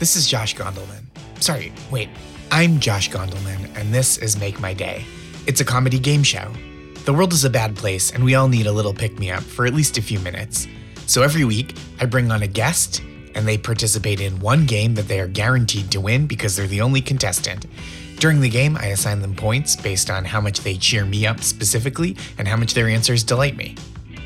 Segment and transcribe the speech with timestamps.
[0.00, 1.04] This is Josh Gondelman.
[1.42, 2.08] Sorry, wait.
[2.50, 5.04] I'm Josh Gondelman, and this is Make My Day.
[5.46, 6.50] It's a comedy game show.
[7.04, 9.42] The world is a bad place, and we all need a little pick me up
[9.42, 10.66] for at least a few minutes.
[11.04, 13.02] So every week, I bring on a guest,
[13.34, 16.80] and they participate in one game that they are guaranteed to win because they're the
[16.80, 17.66] only contestant.
[18.16, 21.42] During the game, I assign them points based on how much they cheer me up
[21.42, 23.76] specifically and how much their answers delight me.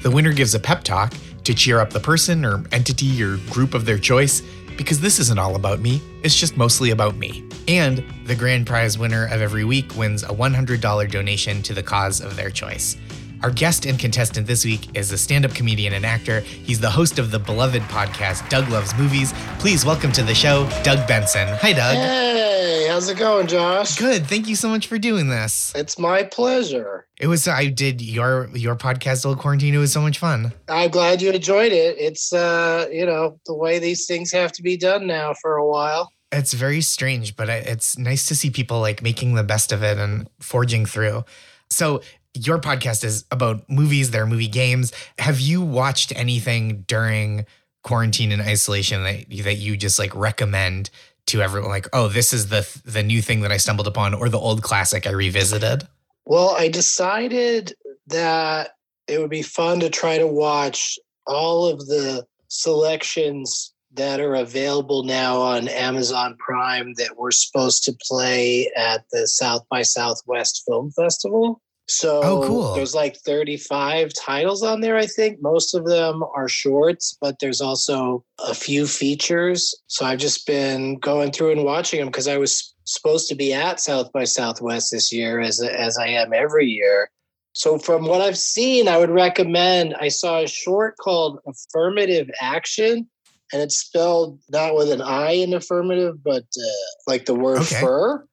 [0.02, 3.74] The winner gives a pep talk to cheer up the person or entity or group
[3.74, 4.40] of their choice
[4.76, 7.44] because this isn't all about me, it's just mostly about me.
[7.68, 12.20] And the grand prize winner of every week wins a $100 donation to the cause
[12.20, 12.96] of their choice.
[13.44, 16.40] Our guest and contestant this week is a stand up comedian and actor.
[16.40, 19.34] He's the host of the beloved podcast, Doug Loves Movies.
[19.58, 21.46] Please welcome to the show, Doug Benson.
[21.48, 21.94] Hi, Doug.
[21.94, 23.98] Hey, how's it going, Josh?
[23.98, 24.26] Good.
[24.26, 25.74] Thank you so much for doing this.
[25.74, 27.06] It's my pleasure.
[27.20, 29.74] It was I did your your podcast old quarantine.
[29.74, 30.54] It was so much fun.
[30.70, 31.98] I'm glad you enjoyed it.
[31.98, 35.68] It's uh, you know, the way these things have to be done now for a
[35.68, 36.10] while.
[36.32, 39.98] It's very strange, but it's nice to see people like making the best of it
[39.98, 41.26] and forging through.
[41.68, 42.00] So
[42.34, 44.92] your podcast is about movies, their movie games.
[45.18, 47.46] Have you watched anything during
[47.82, 50.90] quarantine and isolation that that you just like recommend
[51.26, 51.70] to everyone?
[51.70, 54.62] Like, oh, this is the the new thing that I stumbled upon, or the old
[54.62, 55.86] classic I revisited.
[56.26, 57.74] Well, I decided
[58.08, 58.70] that
[59.06, 65.04] it would be fun to try to watch all of the selections that are available
[65.04, 70.90] now on Amazon Prime that were supposed to play at the South by Southwest Film
[70.90, 71.60] Festival.
[71.86, 72.74] So oh, cool.
[72.74, 75.42] there's like 35 titles on there, I think.
[75.42, 79.74] Most of them are shorts, but there's also a few features.
[79.86, 83.52] So I've just been going through and watching them because I was supposed to be
[83.52, 87.10] at South by Southwest this year as as I am every year.
[87.52, 93.08] So from what I've seen, I would recommend I saw a short called Affurmative Action
[93.52, 97.80] and it's spelled not with an I in affirmative, but uh, like the word okay.
[97.80, 98.26] fur.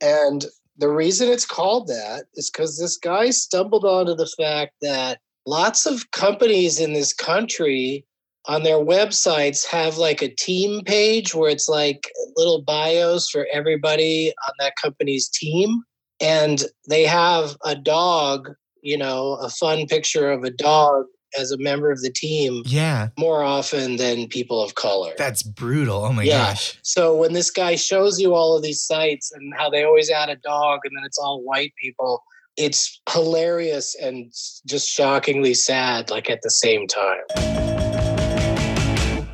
[0.00, 0.46] And
[0.78, 5.86] the reason it's called that is because this guy stumbled onto the fact that lots
[5.86, 8.04] of companies in this country
[8.46, 14.32] on their websites have like a team page where it's like little bios for everybody
[14.46, 15.82] on that company's team.
[16.20, 18.48] And they have a dog,
[18.82, 21.04] you know, a fun picture of a dog
[21.38, 26.04] as a member of the team yeah more often than people of color that's brutal
[26.04, 26.48] oh my yeah.
[26.48, 30.10] gosh so when this guy shows you all of these sites and how they always
[30.10, 32.22] add a dog and then it's all white people
[32.56, 34.32] it's hilarious and
[34.66, 37.20] just shockingly sad like at the same time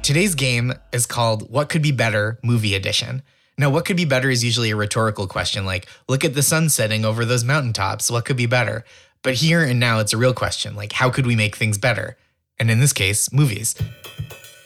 [0.02, 3.22] today's game is called what could be better movie edition
[3.56, 6.68] now, what could be better is usually a rhetorical question like, look at the sun
[6.68, 8.10] setting over those mountaintops.
[8.10, 8.84] What could be better?
[9.24, 12.18] But here and now, it's a real question like, how could we make things better?
[12.60, 13.74] And in this case, movies.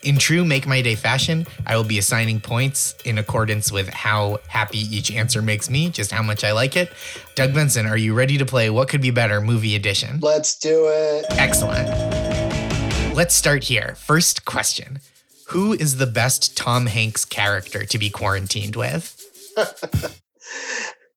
[0.03, 4.39] In true Make My Day fashion, I will be assigning points in accordance with how
[4.49, 6.93] happy each answer makes me, just how much I like it.
[7.37, 10.19] Doug Benson, are you ready to play What Could Be Better Movie Edition?
[10.21, 11.27] Let's do it.
[11.31, 11.89] Excellent.
[13.15, 13.95] Let's start here.
[13.95, 14.99] First question
[15.51, 19.25] Who is the best Tom Hanks character to be quarantined with?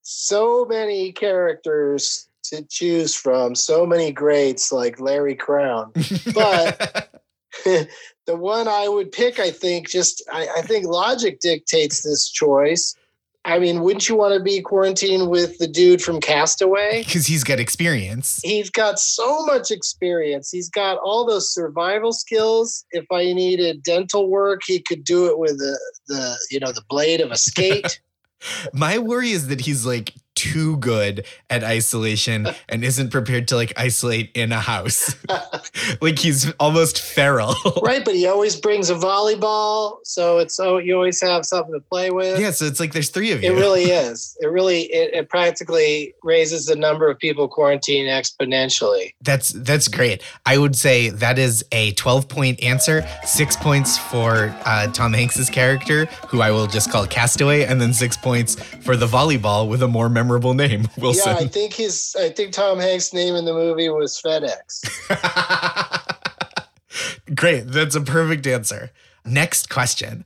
[0.03, 3.55] so many characters to choose from.
[3.55, 5.91] So many greats like Larry Crowne.
[6.33, 7.09] But
[7.65, 12.95] the one I would pick, I think, just I, I, think logic dictates this choice.
[13.43, 17.03] I mean, wouldn't you want to be quarantined with the dude from Castaway?
[17.11, 18.39] Because he's got experience.
[18.43, 20.49] He's got so much experience.
[20.51, 22.85] He's got all those survival skills.
[22.91, 26.83] If I needed dental work, he could do it with the the you know the
[26.87, 27.99] blade of a skate.
[28.73, 33.71] My worry is that he's like too good at isolation and isn't prepared to like
[33.77, 35.15] isolate in a house.
[36.01, 37.53] like he's almost feral.
[37.83, 41.79] right, but he always brings a volleyball, so it's so you always have something to
[41.79, 42.39] play with.
[42.39, 43.51] Yeah, so it's like there's three of you.
[43.51, 44.35] It really is.
[44.41, 49.13] It really it, it practically raises the number of people quarantined exponentially.
[49.21, 50.23] That's that's great.
[50.47, 53.07] I would say that is a 12 point answer.
[53.25, 57.93] Six points for uh, Tom Hanks's character, who I will just call Castaway, and then
[57.93, 61.35] six points for the volleyball with a more memorable memorable name, Wilson.
[61.35, 64.87] Yeah, I think his I think Tom Hanks' name in the movie was FedEx.
[67.35, 67.67] Great.
[67.67, 68.91] That's a perfect answer.
[69.25, 70.25] Next question.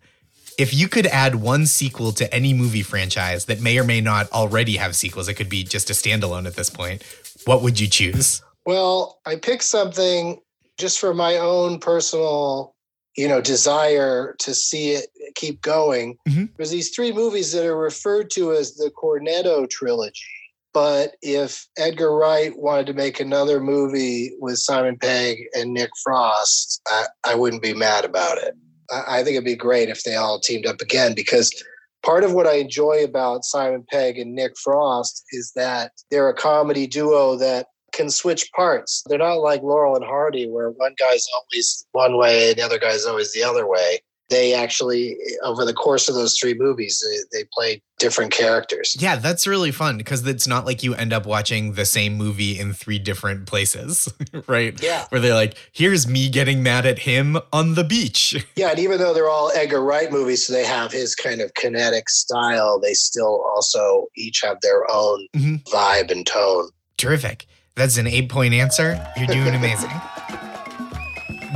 [0.57, 4.31] If you could add one sequel to any movie franchise that may or may not
[4.31, 7.03] already have sequels, it could be just a standalone at this point,
[7.43, 8.41] what would you choose?
[8.65, 10.39] Well, I picked something
[10.77, 12.74] just for my own personal
[13.15, 16.17] you know desire to see it keep going.
[16.27, 16.45] Mm-hmm.
[16.57, 20.21] there's these three movies that are referred to as the cornetto trilogy.
[20.73, 26.81] But if edgar wright wanted to make another movie with simon pegg and nick frost
[26.87, 28.55] i, I wouldn't be mad about it.
[28.91, 31.51] I, I think it'd be great if they all teamed up again because
[32.05, 36.35] part of what I enjoy about Simon Pegg and Nick Frost is that they're a
[36.35, 37.65] comedy duo that
[37.95, 39.03] can switch parts.
[39.07, 42.79] They're not like Laurel and Hardy, where one guy's always one way and the other
[42.79, 43.99] guy's always the other way.
[44.27, 48.97] They actually over the course of those three movies they, they play different characters.
[48.99, 52.57] Yeah that's really fun because it's not like you end up watching the same movie
[52.57, 54.11] in three different places
[54.47, 54.81] right?
[54.81, 55.05] Yeah.
[55.09, 58.43] Where they're like here's me getting mad at him on the beach.
[58.55, 61.53] Yeah and even though they're all edgar wright movies so they have his kind of
[61.53, 65.57] kinetic style they still also each have their own mm-hmm.
[65.71, 66.69] vibe and tone.
[66.97, 67.45] Terrific
[67.75, 69.91] that's an eight point answer you're doing amazing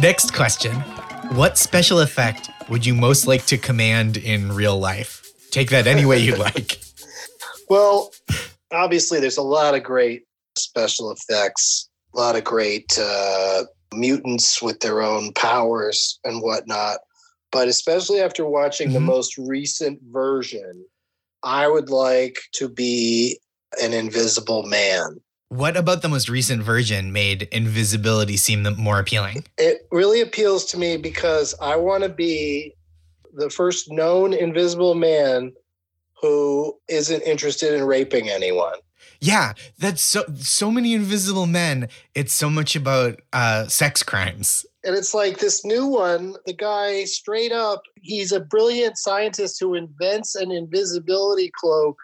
[0.02, 0.74] next question
[1.30, 5.24] what special effect would you most like to command in real life?
[5.52, 6.80] Take that any way you like.
[7.70, 8.12] well,
[8.72, 10.24] obviously, there's a lot of great
[10.58, 13.64] special effects, a lot of great uh,
[13.94, 16.98] mutants with their own powers and whatnot.
[17.52, 18.96] But especially after watching mm-hmm.
[18.96, 20.86] the most recent version,
[21.44, 23.40] I would like to be
[23.82, 25.22] an invisible man.
[25.50, 29.46] What about the most recent version made invisibility seem more appealing?
[29.58, 32.76] It really appeals to me because I want to be
[33.34, 35.54] the first known invisible man
[36.22, 38.76] who isn't interested in raping anyone.
[39.22, 41.90] Yeah, that's so so many invisible men.
[42.14, 44.68] It's so much about uh, sex crimes.
[44.84, 49.74] And it's like this new one, the guy straight up, he's a brilliant scientist who
[49.74, 51.98] invents an invisibility cloak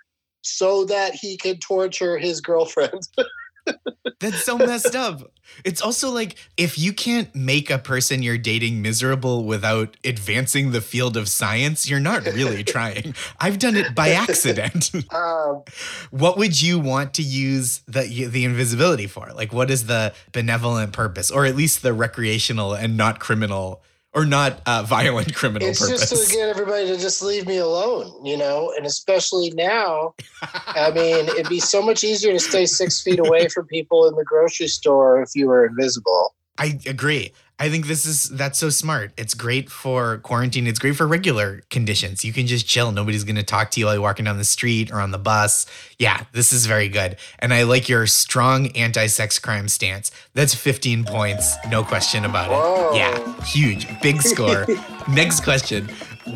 [0.46, 3.08] so that he can torture his girlfriend.
[4.20, 5.32] That's so messed up.
[5.64, 10.82] It's also like if you can't make a person you're dating miserable without advancing the
[10.82, 13.16] field of science, you're not really trying.
[13.40, 14.92] I've done it by accident.
[15.16, 15.64] Um,
[16.12, 19.32] what would you want to use the the invisibility for?
[19.34, 23.82] Like what is the benevolent purpose or at least the recreational and not criminal
[24.16, 26.10] or not uh, violent criminal it's purpose.
[26.10, 30.16] just to get everybody to just leave me alone, you know, and especially now.
[30.42, 34.16] I mean, it'd be so much easier to stay six feet away from people in
[34.16, 36.34] the grocery store if you were invisible.
[36.58, 37.34] I agree.
[37.58, 39.14] I think this is that's so smart.
[39.16, 40.68] It's great for quarantine.
[40.68, 42.26] It's great for regular conditions.
[42.26, 42.92] You can just chill.
[42.92, 45.18] Nobody's going to talk to you while you're walking down the street or on the
[45.18, 45.66] bus.
[45.98, 47.16] Yeah, this is very good.
[47.40, 50.12] And I like your strong anti-sex crime stance.
[50.34, 52.56] That's 15 points, no question about it.
[52.56, 52.94] Whoa.
[52.94, 54.66] Yeah, huge, big score.
[55.10, 55.88] Next question.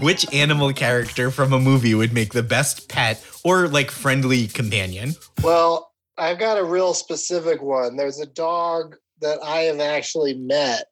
[0.01, 5.15] Which animal character from a movie would make the best pet or like friendly companion?
[5.43, 7.97] Well, I've got a real specific one.
[7.97, 10.85] There's a dog that I have actually met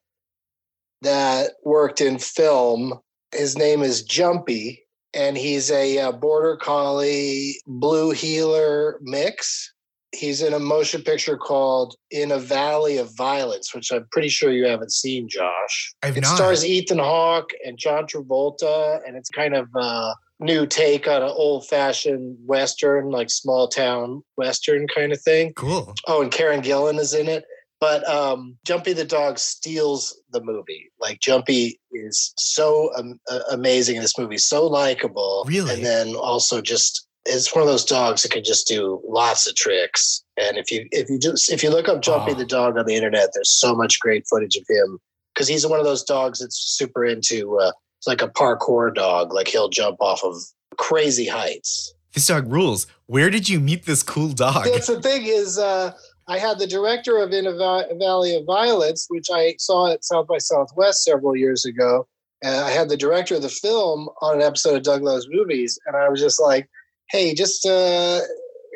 [1.02, 2.98] that worked in film.
[3.32, 4.84] His name is Jumpy,
[5.14, 9.72] and he's a, a uh, border collie blue heeler mix.
[10.12, 14.50] He's in a motion picture called In a Valley of Violence, which I'm pretty sure
[14.50, 15.94] you haven't seen, Josh.
[16.02, 16.34] I've it not.
[16.34, 21.28] stars Ethan Hawke and John Travolta, and it's kind of a new take on an
[21.28, 25.52] old fashioned Western, like small town Western kind of thing.
[25.54, 25.94] Cool.
[26.06, 27.44] Oh, and Karen Gillan is in it.
[27.80, 30.90] But um, Jumpy the dog steals the movie.
[31.00, 33.20] Like Jumpy is so um,
[33.50, 35.44] amazing in this movie, so likable.
[35.46, 39.46] Really, and then also just it's one of those dogs that can just do lots
[39.48, 40.24] of tricks.
[40.36, 42.34] And if you if you just if you look up Jumpy oh.
[42.34, 44.98] the dog on the internet, there's so much great footage of him
[45.34, 47.58] because he's one of those dogs that's super into.
[47.58, 49.32] Uh, it's like a parkour dog.
[49.32, 50.34] Like he'll jump off of
[50.78, 51.94] crazy heights.
[52.14, 52.86] This dog rules.
[53.06, 54.64] Where did you meet this cool dog?
[54.64, 55.92] That's the thing is, uh,
[56.28, 60.26] I had the director of In a Valley of Violence, which I saw at South
[60.26, 62.06] by Southwest several years ago.
[62.42, 65.78] And I had the director of the film on an episode of Doug Loves Movies.
[65.86, 66.68] And I was just like,
[67.10, 68.22] hey, just a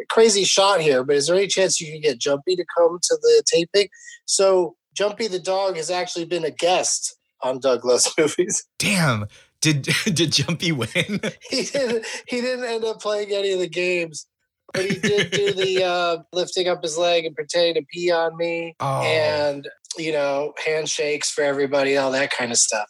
[0.08, 3.18] crazy shot here, but is there any chance you can get Jumpy to come to
[3.20, 3.88] the taping?
[4.24, 8.66] So Jumpy the dog has actually been a guest on Doug Loves Movies.
[8.78, 9.26] Damn.
[9.60, 11.20] Did did Jumpy win?
[11.48, 14.26] he didn't he didn't end up playing any of the games
[14.72, 18.36] but he did do the uh, lifting up his leg and pretending to pee on
[18.36, 19.02] me, oh.
[19.02, 22.88] and you know, handshakes for everybody, all that kind of stuff.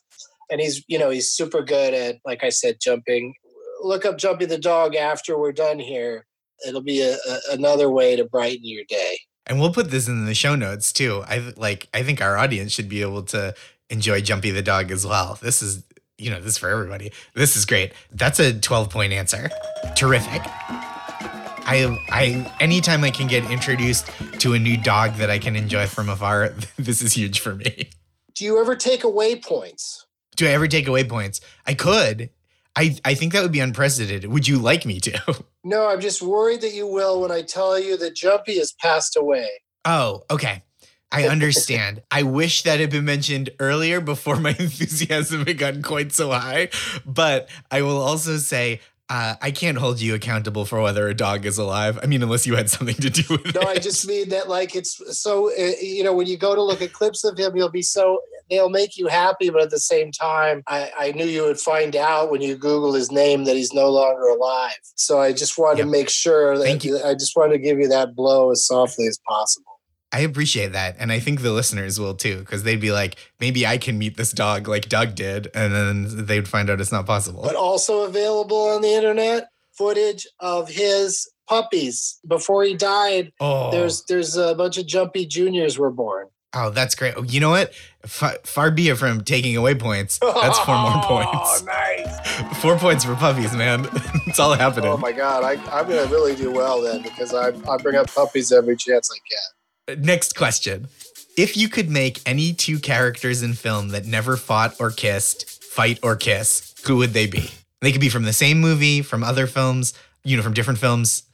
[0.50, 3.34] And he's, you know, he's super good at, like I said, jumping.
[3.82, 6.26] Look up Jumpy the dog after we're done here.
[6.66, 9.18] It'll be a, a, another way to brighten your day.
[9.46, 11.24] And we'll put this in the show notes too.
[11.26, 11.88] I like.
[11.92, 13.54] I think our audience should be able to
[13.90, 15.36] enjoy Jumpy the dog as well.
[15.42, 15.82] This is,
[16.16, 17.10] you know, this is for everybody.
[17.34, 17.92] This is great.
[18.12, 19.50] That's a 12 point answer.
[19.96, 20.42] Terrific.
[21.64, 25.86] I I anytime I can get introduced to a new dog that I can enjoy
[25.86, 27.90] from afar, this is huge for me.
[28.34, 30.06] Do you ever take away points?
[30.36, 31.40] Do I ever take away points?
[31.66, 32.30] I could.
[32.74, 34.30] I I think that would be unprecedented.
[34.30, 35.44] Would you like me to?
[35.64, 39.16] No, I'm just worried that you will when I tell you that Jumpy has passed
[39.16, 39.48] away.
[39.84, 40.64] Oh, okay.
[41.12, 42.02] I understand.
[42.10, 46.70] I wish that had been mentioned earlier before my enthusiasm had gotten quite so high.
[47.06, 48.80] But I will also say
[49.12, 51.98] uh, I can't hold you accountable for whether a dog is alive.
[52.02, 53.64] I mean, unless you had something to do with no, it.
[53.64, 56.62] No, I just mean that like it's so uh, you know when you go to
[56.62, 59.80] look at clips of him, you'll be so they'll make you happy, but at the
[59.80, 63.56] same time, I, I knew you would find out when you Google his name that
[63.56, 64.72] he's no longer alive.
[64.96, 65.86] So I just wanted Yep.
[65.86, 67.02] to make sure that Thank you.
[67.02, 69.71] I just wanted to give you that blow as softly as possible.
[70.12, 70.96] I appreciate that.
[70.98, 74.16] And I think the listeners will too, because they'd be like, maybe I can meet
[74.16, 75.48] this dog like Doug did.
[75.54, 77.42] And then they'd find out it's not possible.
[77.42, 83.32] But also available on the internet footage of his puppies before he died.
[83.40, 86.28] oh, There's there's a bunch of jumpy juniors were born.
[86.54, 87.14] oh, that's great.
[87.16, 87.72] Oh, you know what?
[88.04, 90.18] Fa- far be it from taking away points.
[90.18, 91.30] That's four more oh, points.
[91.32, 92.58] Oh, nice.
[92.62, 93.86] Four points for puppies, man.
[94.26, 94.90] it's all happening.
[94.90, 98.08] Oh my god, I, I'm gonna really do well then because I, I bring up
[98.12, 99.40] puppies every chance I get.
[99.88, 100.88] Next question.
[101.36, 105.98] If you could make any two characters in film that never fought or kissed, fight
[106.02, 107.50] or kiss, who would they be?
[107.80, 111.24] They could be from the same movie, from other films, you know, from different films.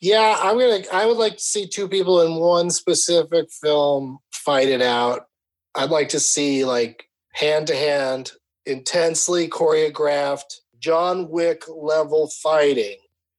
[0.00, 0.82] Yeah, I'm gonna.
[0.92, 5.26] I would like to see two people in one specific film fight it out.
[5.74, 8.32] I'd like to see like hand to hand,
[8.66, 12.96] intensely choreographed John Wick level fighting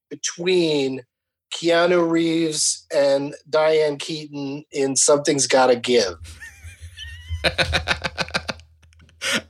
[0.10, 1.02] between
[1.52, 6.16] Keanu Reeves and Diane Keaton in Something's Gotta Give.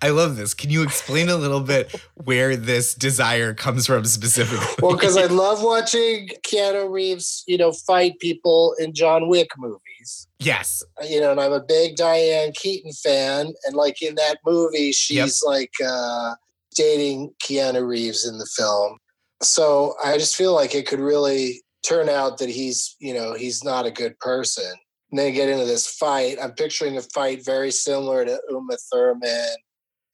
[0.01, 0.53] I love this.
[0.53, 4.67] Can you explain a little bit where this desire comes from specifically?
[4.81, 10.27] Well, because I love watching Keanu Reeves, you know, fight people in John Wick movies.
[10.39, 10.83] yes.
[11.07, 13.53] you know, and I'm a big Diane Keaton fan.
[13.65, 16.35] And like in that movie, she's like uh,
[16.75, 18.97] dating Keanu Reeves in the film.
[19.41, 23.63] So I just feel like it could really turn out that he's, you know, he's
[23.63, 24.71] not a good person.
[25.11, 26.37] And then get into this fight.
[26.41, 29.55] I'm picturing a fight very similar to Uma Thurman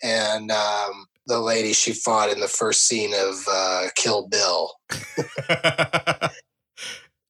[0.03, 4.71] and um, the lady she fought in the first scene of uh, Kill Bill.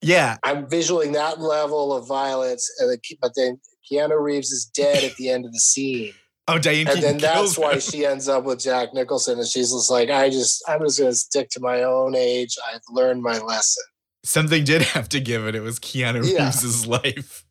[0.01, 0.37] yeah.
[0.43, 5.15] I'm visualing that level of violence, and then, but then Keanu Reeves is dead at
[5.15, 6.13] the end of the scene,
[6.49, 9.73] Oh, Diane and then that's kills why she ends up with Jack Nicholson, and she's
[9.73, 12.55] just like, I just, I'm just gonna stick to my own age.
[12.73, 13.83] I've learned my lesson.
[14.27, 16.45] Something did have to give, and it was Keanu Yeah.
[16.45, 17.45] Reeves's life.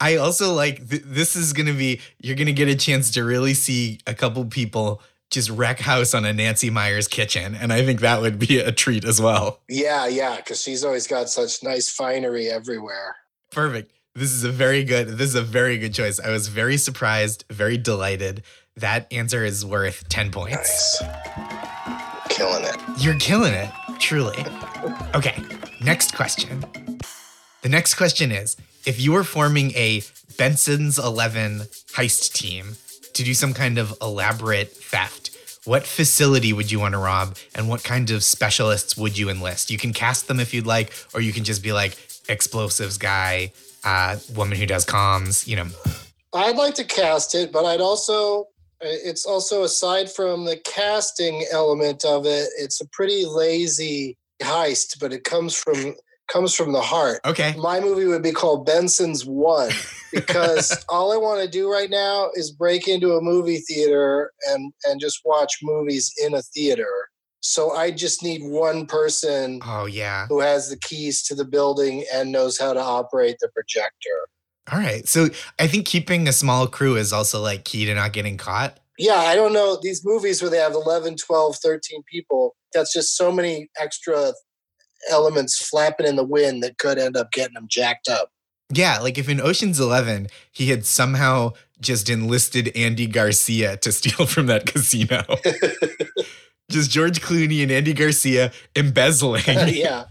[0.00, 3.54] I also like th- this is gonna be you're gonna get a chance to really
[3.54, 8.00] see a couple people just wreck house on a Nancy Meyers kitchen, and I think
[8.00, 9.60] that would be a treat as well.
[9.68, 13.16] Yeah, yeah, because she's always got such nice finery everywhere.
[13.52, 13.92] Perfect.
[14.16, 15.08] This is a very good.
[15.08, 16.18] This is a very good choice.
[16.20, 18.42] I was very surprised, very delighted.
[18.76, 21.00] That answer is worth ten points.
[21.00, 21.02] Nice,
[22.34, 22.76] killing it.
[22.98, 24.44] You're killing it, truly.
[25.14, 25.40] Okay,
[25.80, 26.64] next question.
[27.62, 30.02] The next question is if you were forming a
[30.36, 31.60] Benson's 11
[31.94, 32.76] heist team
[33.14, 35.30] to do some kind of elaborate theft,
[35.64, 39.70] what facility would you want to rob and what kind of specialists would you enlist?
[39.70, 41.96] You can cast them if you'd like, or you can just be like
[42.28, 43.52] explosives guy,
[43.84, 45.66] uh, woman who does comms, you know.
[46.34, 48.48] I'd like to cast it, but I'd also
[48.86, 55.12] it's also aside from the casting element of it, it's a pretty lazy heist, but
[55.12, 55.94] it comes from
[56.32, 57.20] comes from the heart.
[57.26, 57.54] Okay.
[57.58, 59.70] My movie would be called Benson's One
[60.12, 64.72] because all I want to do right now is break into a movie theater and
[64.86, 66.88] and just watch movies in a theater.
[67.40, 70.26] So I just need one person Oh, yeah.
[70.28, 74.28] who has the keys to the building and knows how to operate the projector.
[74.72, 75.06] All right.
[75.06, 75.28] So
[75.58, 78.78] I think keeping a small crew is also like key to not getting caught.
[78.98, 79.78] Yeah, I don't know.
[79.82, 84.32] These movies where they have 11, 12, 13 people, that's just so many extra
[85.10, 88.30] elements flapping in the wind that could end up getting them jacked up.
[88.72, 94.26] Yeah, like if in Ocean's 11 he had somehow just enlisted Andy Garcia to steal
[94.26, 95.22] from that casino.
[96.70, 99.42] just George Clooney and Andy Garcia embezzling.
[99.46, 100.04] yeah.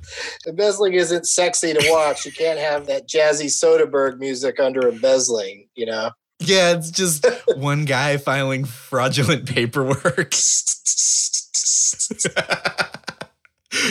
[0.48, 2.25] Embezzling isn't sexy to watch.
[2.25, 6.12] You can't have that jazzy Soderbergh music under embezzling, you know?
[6.39, 10.31] Yeah, it's just one guy filing fraudulent paperwork.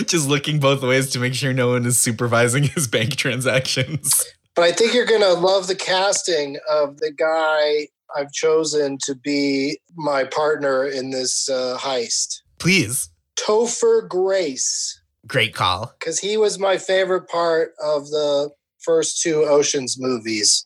[0.07, 4.25] just looking both ways to make sure no one is supervising his bank transactions.
[4.54, 9.14] But I think you're going to love the casting of the guy I've chosen to
[9.14, 12.42] be my partner in this uh, heist.
[12.62, 13.11] Please.
[13.37, 15.00] Topher Grace.
[15.26, 15.92] Great call.
[15.99, 20.64] because he was my favorite part of the first two Oceans movies.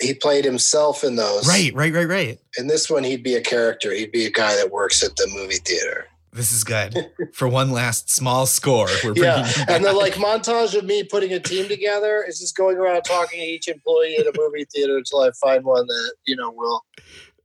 [0.00, 1.46] He played himself in those.
[1.46, 2.38] Right, right, right, right.
[2.58, 3.92] In this one, he'd be a character.
[3.92, 6.06] He'd be a guy that works at the movie theater.
[6.32, 7.10] This is good.
[7.34, 11.40] For one last small score, we're Yeah, and the like montage of me putting a
[11.40, 15.20] team together is just going around talking to each employee at a movie theater until
[15.20, 16.84] I find one that you know will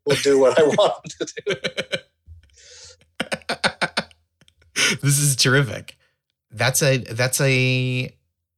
[0.06, 1.56] will do what I want to do.
[5.02, 5.98] this is terrific.
[6.52, 8.14] That's a that's a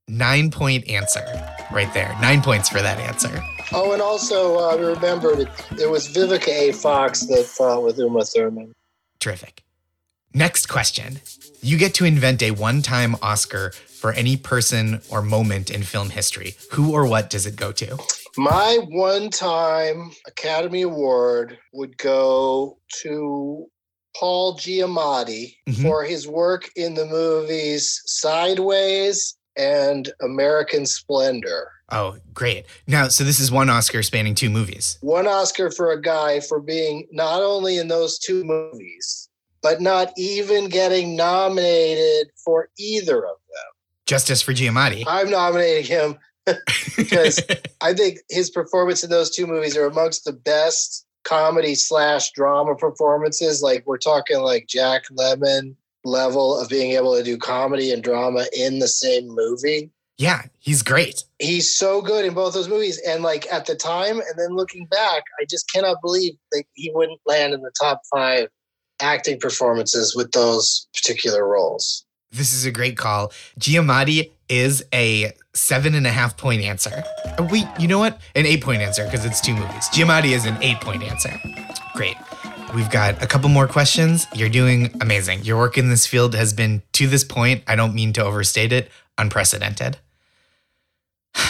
[0.07, 1.25] nine point answer
[1.71, 2.15] right there.
[2.21, 3.41] Nine points for that answer.
[3.73, 5.47] Oh, and also uh, remembered it,
[5.79, 6.71] it was Vivica A.
[6.73, 8.73] Fox that fought with Uma Thurman.
[9.19, 9.63] Terrific.
[10.33, 11.19] Next question.
[11.61, 16.09] You get to invent a one time Oscar for any person or moment in film
[16.09, 16.55] history.
[16.71, 17.97] Who or what does it go to?
[18.37, 23.69] My one-time Academy Award would go to
[24.15, 25.81] Paul Giamatti Mhm.
[25.81, 31.69] for his work in the movies Sideways and American Splendor.
[31.91, 32.65] Oh, great.
[32.87, 34.97] Now, so this is one Oscar spanning two movies.
[35.01, 39.27] One Oscar for a guy for being not only in those two movies,
[39.61, 43.71] but not even getting nominated for either of them.
[44.05, 45.03] Justice for Giamatti.
[45.07, 46.17] I'm nominating him
[46.97, 47.39] because
[47.81, 52.75] I think his performance in those two movies are amongst the best comedy slash drama
[52.75, 53.61] performances.
[53.61, 58.45] Like we're talking like Jack Lemmon level of being able to do comedy and drama
[58.57, 59.91] in the same movie.
[60.17, 61.23] yeah, he's great.
[61.39, 62.99] He's so good in both those movies.
[63.07, 66.91] And like at the time, and then looking back, I just cannot believe that he
[66.93, 68.47] wouldn't land in the top five
[68.99, 72.05] acting performances with those particular roles.
[72.31, 73.33] This is a great call.
[73.59, 77.03] Giamatti is a seven and a half point answer.
[77.25, 78.19] Uh, Wait, you know what?
[78.35, 79.89] An eight point answer because it's two movies.
[79.89, 81.31] Giamatti is an eight point answer.
[81.95, 82.17] Great.
[82.75, 84.27] We've got a couple more questions.
[84.33, 85.43] You're doing amazing.
[85.43, 88.71] Your work in this field has been, to this point, I don't mean to overstate
[88.71, 89.97] it, unprecedented.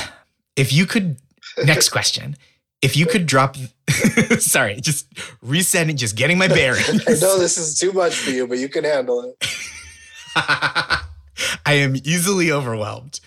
[0.58, 1.16] If you could,
[1.64, 2.36] next question.
[2.82, 3.56] If you could drop,
[4.40, 5.08] sorry, just
[5.42, 7.08] resetting, just getting my bearings.
[7.08, 9.48] I know this is too much for you, but you can handle it.
[11.66, 13.20] I am easily overwhelmed.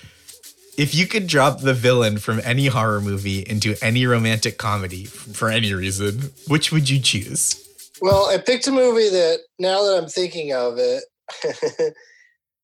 [0.77, 5.49] If you could drop the villain from any horror movie into any romantic comedy for
[5.49, 7.61] any reason, which would you choose?
[8.01, 11.05] Well, I picked a movie that now that I'm thinking of it,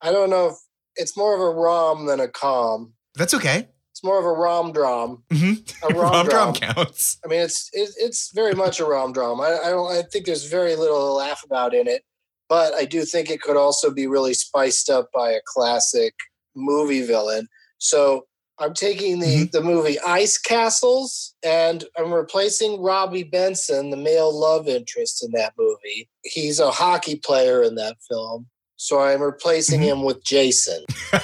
[0.03, 0.55] I don't know if
[0.97, 2.95] it's more of a rom than a com.
[3.15, 3.69] That's okay.
[3.93, 5.23] It's more of a rom drom.
[5.31, 5.53] hmm
[5.85, 6.55] A rom drom.
[6.55, 7.19] counts.
[7.25, 9.41] I mean, it's it, it's very much a rom drom.
[9.41, 9.91] I, I don't.
[9.93, 12.03] I think there's very little to laugh about in it,
[12.51, 16.13] but I do think it could also be really spiced up by a classic
[16.57, 17.49] movie villain.
[17.79, 18.27] So
[18.59, 24.69] I'm taking the the movie Ice Castles, and I'm replacing Robby Benson, the male love
[24.69, 26.11] interest in that movie.
[26.25, 29.85] He's a hockey player in that film, so I'm replacing Mhm.
[29.85, 30.85] him with Jason.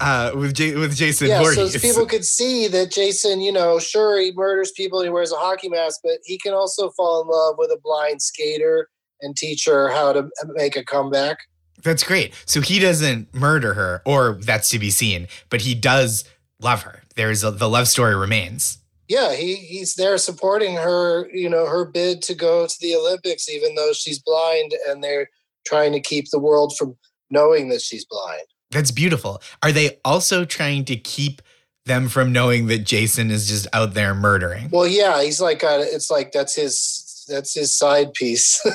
[0.00, 1.72] uh, with J- with Jason yeah, Voorhees.
[1.72, 5.32] so people could see that Jason, you know, sure he murders people and he wears
[5.32, 8.88] a hockey mask, but he can also fall in love with a blind skater
[9.22, 11.38] and teach her how to make a comeback.
[11.82, 12.34] That's great.
[12.46, 16.24] So he doesn't murder her, or that's to be seen, but he does
[16.60, 17.02] love her.
[17.16, 18.78] There's a, the love story remains.
[19.08, 23.48] Yeah, he he's there supporting her, you know, her bid to go to the Olympics,
[23.48, 25.28] even though she's blind, and they're
[25.66, 26.96] trying to keep the world from
[27.30, 28.42] knowing that she's blind.
[28.70, 29.42] That's beautiful.
[29.62, 31.42] Are they also trying to keep
[31.84, 34.70] them from knowing that Jason is just out there murdering?
[34.70, 37.01] Well, yeah, he's like, uh, it's like that's his
[37.32, 38.60] that's his side piece.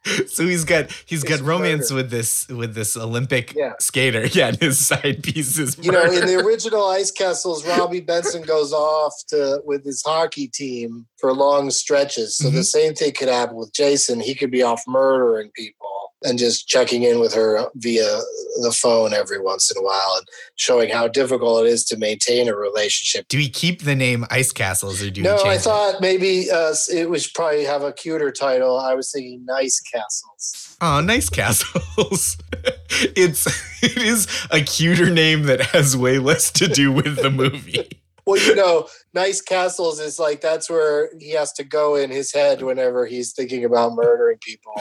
[0.26, 2.02] so he's got he's got romance murder.
[2.02, 3.74] with this with this Olympic Yeah.
[3.78, 4.26] skater.
[4.32, 8.42] Yeah, and his side piece is you know, in the original Ice Castles, Robby Benson
[8.42, 12.36] goes off to with his hockey team for long stretches.
[12.36, 12.62] So the mm-hmm.
[12.62, 14.20] same thing could happen with Jason.
[14.20, 18.20] He could be off murdering people and just checking in with her via
[18.62, 22.48] the phone every once in a while and showing how difficult it is to maintain
[22.48, 23.26] a relationship.
[23.28, 25.60] do we keep the name Ice Castles or do No, we change I it?
[25.60, 28.78] thought maybe uh, it would probably have a cuter title.
[28.78, 30.76] I was thinking Nice Castles.
[30.82, 32.38] Oh, nice castles.
[32.90, 33.46] it's
[33.82, 37.99] it is a cuter name that has way less to do with the movie.
[38.30, 42.32] Well, you know, Nice Castles is like that's where he has to go in his
[42.32, 44.72] head whenever he's thinking about murdering people.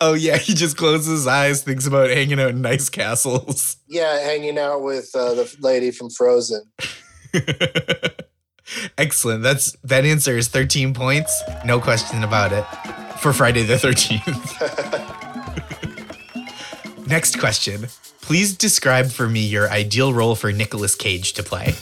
[0.00, 3.76] Oh yeah, he just closes his eyes, thinks about hanging out in nice castles.
[3.86, 6.64] Yeah, hanging out with uh, the lady from Frozen.
[8.98, 9.44] Excellent.
[9.44, 11.40] That's that answer is 13 points.
[11.64, 12.64] No question about it.
[13.20, 14.26] For Friday the 13th.
[17.06, 17.86] Next question.
[18.20, 21.74] Please describe for me your ideal role for Nicolas Cage to play.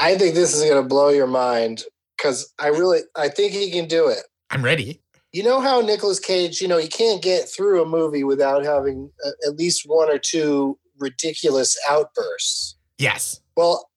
[0.00, 1.82] I think this is going to blow your mind
[2.16, 4.24] because I really, I think he can do it.
[4.50, 5.02] I'm ready.
[5.32, 9.10] You know how Nicolas Cage, you know, he can't get through a movie without having
[9.24, 12.76] uh, at least one or two ridiculous outbursts.
[12.98, 13.40] Yes.
[13.56, 13.90] Well,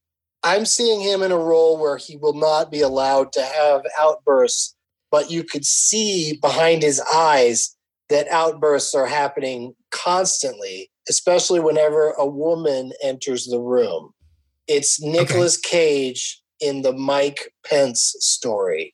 [0.44, 4.76] I'm seeing him in a role where he will not be allowed to have outbursts
[5.12, 7.76] but you could see behind his eyes
[8.10, 14.12] that outbursts are happening constantly, especially whenever a woman enters the room.
[14.68, 15.78] It's Nicolas okay.
[15.78, 18.94] Cage in the Mike Pence story.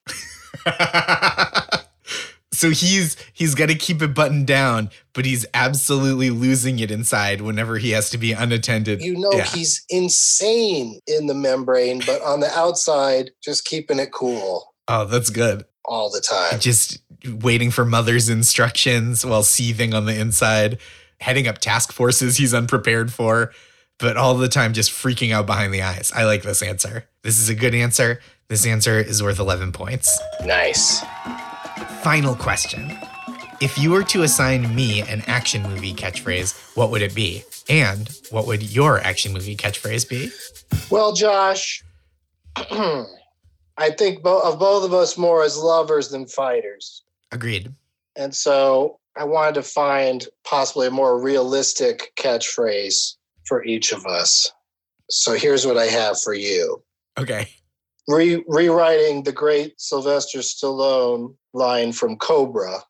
[2.52, 7.42] so he's he's got to keep it buttoned down, but he's absolutely losing it inside
[7.42, 9.02] whenever he has to be unattended.
[9.02, 9.46] You know, yeah.
[9.46, 14.74] he's insane in the membrane, but on the outside, just keeping it cool.
[14.88, 15.66] Oh, that's good.
[15.86, 16.60] All the time.
[16.60, 20.80] Just waiting for mother's instructions while seething on the inside,
[21.20, 23.52] heading up task forces he's unprepared for,
[24.00, 26.12] but all the time just freaking out behind the eyes.
[26.16, 27.06] I like this answer.
[27.24, 28.20] This is a good answer.
[28.48, 30.18] This answer is worth 11 points.
[30.46, 31.04] Nice.
[32.02, 32.98] Final question.
[33.60, 37.44] If you were to assign me an action movie catchphrase, what would it be?
[37.68, 40.30] And what would your action movie catchphrase be?
[40.90, 41.84] Well, Josh,
[42.56, 47.02] I think bo- of both of us more as lovers than fighters.
[47.32, 47.74] Agreed.
[48.16, 53.17] And so I wanted to find possibly a more realistic catchphrase
[53.48, 54.52] for each of us.
[55.10, 56.84] So here's what I have for you.
[57.18, 57.48] Okay.
[58.08, 62.84] Re- rewriting the great Sylvester Stallone line from Cobra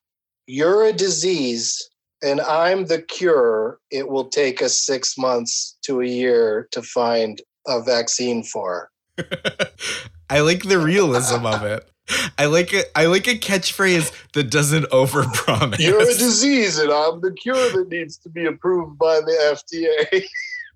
[0.47, 1.89] You're a disease,
[2.23, 3.79] and I'm the cure.
[3.91, 8.89] It will take us six months to a year to find a vaccine for.
[10.29, 11.89] I like the realism of it.
[12.37, 12.89] I like it.
[12.95, 15.79] I like a catchphrase that doesn't overpromise.
[15.79, 20.25] You're a disease, and I'm the cure that needs to be approved by the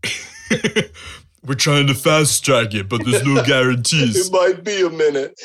[0.03, 0.91] FDA.
[1.45, 4.27] We're trying to fast track it, but there's no guarantees.
[4.27, 5.39] it might be a minute.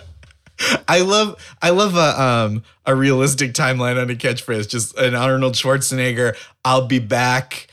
[0.88, 4.68] I love I love a um a realistic timeline on a catchphrase.
[4.68, 6.36] Just an Arnold Schwarzenegger.
[6.64, 7.68] I'll be back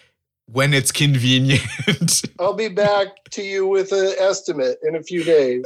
[0.51, 2.23] when it's convenient.
[2.39, 5.65] I'll be back to you with an estimate in a few days.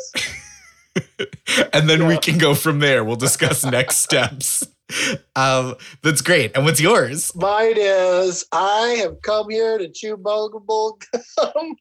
[1.73, 2.07] and then yeah.
[2.07, 3.03] we can go from there.
[3.03, 4.65] We'll discuss next steps.
[5.35, 6.55] Um, that's great.
[6.55, 7.35] And what's yours?
[7.35, 10.99] Mine is I have come here to chew bubble
[11.37, 11.75] gum.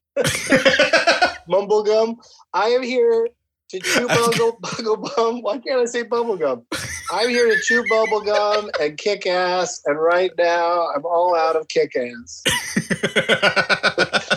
[1.49, 2.17] Mumble gum.
[2.53, 3.29] I am here
[3.71, 5.43] to chew bubble, bubble gum.
[5.43, 6.67] Why can't I say bubble gum?
[7.11, 11.57] I'm here to chew bubble gum and kick ass, and right now I'm all out
[11.57, 12.43] of kick ass.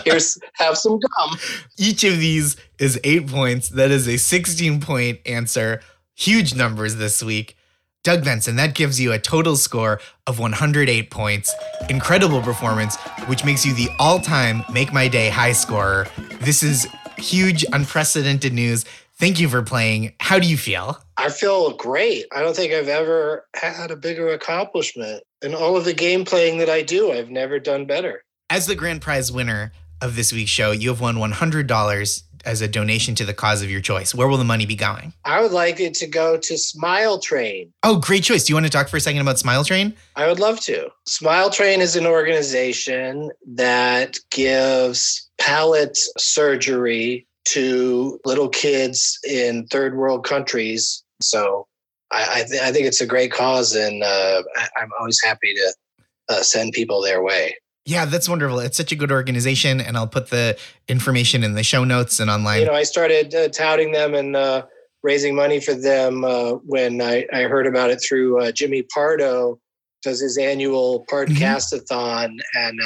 [0.04, 1.38] Here's have some gum.
[1.76, 3.68] Each of these is eight points.
[3.68, 5.80] That is a 16 point answer.
[6.14, 7.56] Huge numbers this week.
[8.04, 11.54] Doug Benson, that gives you a total score of 108 points.
[11.88, 16.08] Incredible performance, which makes you the all time Make My Day high scorer.
[16.40, 18.84] This is huge, unprecedented news.
[19.22, 20.14] Thank you for playing.
[20.18, 20.98] How do you feel?
[21.16, 22.26] I feel great.
[22.32, 25.22] I don't think I've ever had a bigger accomplishment.
[25.42, 28.24] In all of the game playing that I do, I've never done better.
[28.50, 32.66] As the grand prize winner of this week's show, you have won $100 as a
[32.66, 34.12] donation to the cause of your choice.
[34.12, 35.12] Where will the money be going?
[35.24, 37.72] I would like it to go to Smile Train.
[37.84, 38.42] Oh, great choice.
[38.42, 39.94] Do you want to talk for a second about Smile Train?
[40.16, 40.88] I would love to.
[41.06, 50.24] Smile Train is an organization that gives palate surgery to little kids in third world
[50.24, 51.02] countries.
[51.20, 51.66] So
[52.10, 55.54] I, I, th- I think it's a great cause, and uh, I, am always happy
[55.54, 55.74] to
[56.28, 57.56] uh, send people their way.
[57.84, 58.60] Yeah, that's wonderful.
[58.60, 60.56] It's such a good organization, and I'll put the
[60.88, 62.60] information in the show notes and online.
[62.60, 64.66] You know, I started uh, touting them and uh,
[65.02, 69.58] raising money for them uh, when I, I, heard about it through uh, Jimmy Pardo
[70.02, 72.58] does his annual Podcastathon, mm-hmm.
[72.58, 72.80] and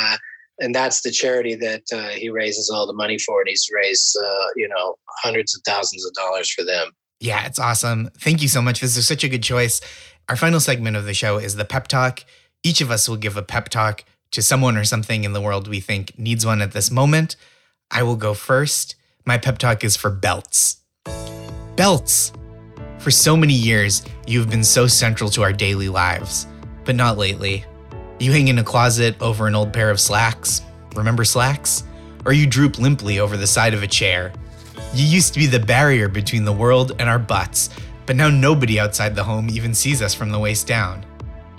[0.58, 4.16] and that's the charity that uh, he raises all the money for and he's raised
[4.16, 6.90] uh, you know hundreds of thousands of dollars for them.
[7.20, 8.10] Yeah it's awesome.
[8.18, 8.80] Thank you so much.
[8.80, 9.80] This is such a good choice.
[10.28, 12.24] Our final segment of the show is the pep talk.
[12.62, 15.68] Each of us will give a pep talk to someone or something in the world
[15.68, 17.36] we think needs one at this moment.
[17.90, 18.96] I will go first.
[19.24, 20.78] My pep talk is for belts.
[21.76, 22.32] Belts.
[22.98, 26.46] For so many years you've been so central to our daily lives
[26.86, 27.64] but not lately
[28.18, 30.62] you hang in a closet over an old pair of slacks?
[30.94, 31.84] Remember slacks?
[32.24, 34.32] Or you droop limply over the side of a chair?
[34.94, 37.70] You used to be the barrier between the world and our butts,
[38.06, 41.04] but now nobody outside the home even sees us from the waist down.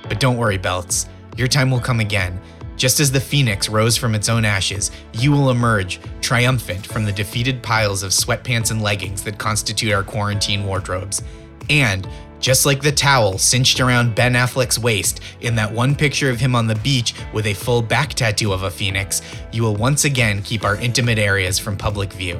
[0.10, 1.08] But don't worry, Belts.
[1.38, 2.42] Your time will come again.
[2.78, 7.12] Just as the phoenix rose from its own ashes, you will emerge, triumphant from the
[7.12, 11.22] defeated piles of sweatpants and leggings that constitute our quarantine wardrobes.
[11.70, 12.08] And
[12.40, 16.56] just like the towel cinched around Ben Affleck's waist in that one picture of him
[16.56, 19.22] on the beach with a full back tattoo of a phoenix,
[19.52, 22.40] you will once again keep our intimate areas from public view.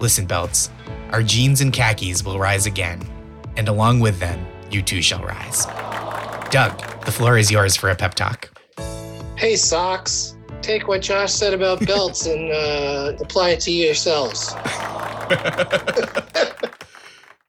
[0.00, 0.70] Listen, Belts,
[1.10, 3.02] our jeans and khakis will rise again,
[3.56, 5.66] and along with them, you too shall rise.
[6.50, 8.48] Doug, the floor is yours for a pep talk.
[9.36, 14.54] Hey, Socks, take what Josh said about belts and uh, apply it to yourselves.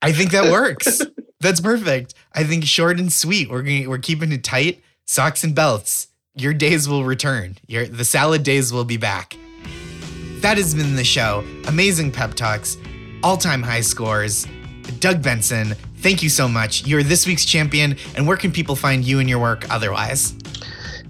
[0.03, 1.01] I think that works.
[1.41, 2.13] That's perfect.
[2.33, 3.49] I think short and sweet.
[3.49, 4.83] We're gonna, we're keeping it tight.
[5.05, 6.09] Socks and belts.
[6.35, 7.57] Your days will return.
[7.67, 9.35] Your the salad days will be back.
[10.41, 11.43] That has been the show.
[11.67, 12.77] Amazing pep talks,
[13.23, 14.47] all-time high scores.
[14.99, 16.87] Doug Benson, thank you so much.
[16.87, 17.95] You're this week's champion.
[18.15, 20.33] And where can people find you and your work otherwise?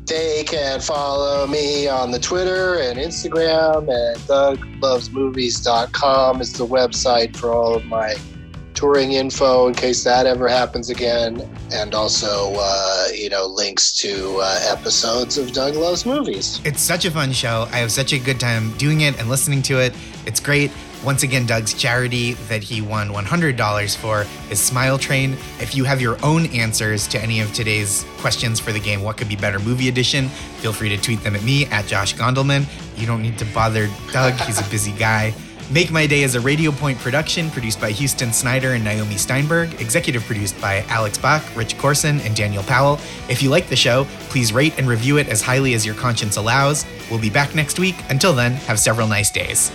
[0.06, 7.54] They can follow me on the Twitter and Instagram, and DougLovesMovies.com is the website for
[7.54, 8.16] all of my
[8.82, 14.40] touring info in case that ever happens again, and also uh, you know links to
[14.42, 16.60] uh, episodes of Doug Loves Movies.
[16.66, 17.68] It's such a fun show.
[17.72, 19.94] I have such a good time doing it and listening to it.
[20.26, 20.72] It's great.
[21.06, 25.34] Once again, Doug's charity that he won $100 for is Smile Train.
[25.60, 29.18] If you have your own answers to any of today's questions for the game, What
[29.18, 30.28] Could Be Better Movie Edition,
[30.60, 32.68] feel free to tweet them at me at Josh Gondelman.
[33.00, 35.34] You don't need to bother Doug, he's a busy guy.
[35.72, 39.80] Make My Day is a Radio Point production produced by Houston Snyder and Naomi Steinberg,
[39.80, 43.00] executive produced by Alex Bach, Rich Corson, and Daniel Powell.
[43.30, 46.36] If you like the show, please rate and review it as highly as your conscience
[46.36, 46.86] allows.
[47.10, 47.96] We'll be back next week.
[48.10, 49.72] Until then, have several nice days.